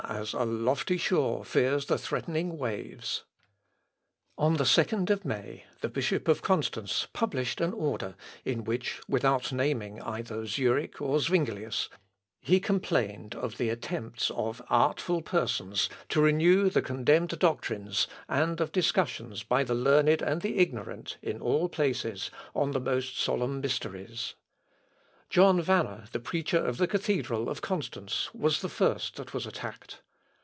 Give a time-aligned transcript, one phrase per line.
[0.05, 3.23] as a lofty shore fears the threatening waves...
[4.37, 4.43] συν τῶ Θεῳ with God," added he.
[4.43, 4.53] On
[5.05, 10.45] the 2nd May, the Bishop of Constance published an order in which, without naming either
[10.45, 11.87] Zurich or Zuinglius,
[12.41, 18.73] he complained of the attempts of artful persons to renew the condemned doctrines, and of
[18.73, 24.33] discussions by the learned and the ignorant, in all places on the most solemn mysteries.
[25.29, 30.01] John Wanner, the preacher of the cathedral of Constance, was the first that was attacked.